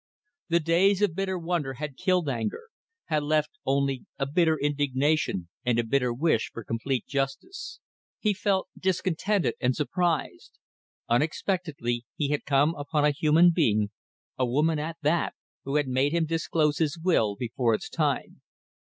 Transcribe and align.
The 0.49 0.59
days 0.59 1.03
of 1.03 1.13
bitter 1.13 1.37
wonder 1.37 1.75
had 1.75 1.95
killed 1.95 2.27
anger; 2.27 2.69
had 3.05 3.21
left 3.21 3.51
only 3.67 4.03
a 4.17 4.25
bitter 4.25 4.57
indignation 4.59 5.47
and 5.63 5.77
a 5.77 5.83
bitter 5.83 6.11
wish 6.11 6.49
for 6.51 6.63
complete 6.63 7.05
justice. 7.05 7.79
He 8.19 8.33
felt 8.33 8.67
discontented 8.75 9.53
and 9.61 9.75
surprised. 9.75 10.53
Unexpectedly 11.07 12.03
he 12.15 12.29
had 12.29 12.45
come 12.45 12.73
upon 12.73 13.05
a 13.05 13.11
human 13.11 13.51
being 13.51 13.91
a 14.39 14.45
woman 14.47 14.79
at 14.79 14.97
that 15.03 15.35
who 15.65 15.75
had 15.75 15.87
made 15.87 16.13
him 16.13 16.25
disclose 16.25 16.79
his 16.79 16.97
will 16.97 17.35
before 17.35 17.75
its 17.75 17.87
time. 17.87 18.41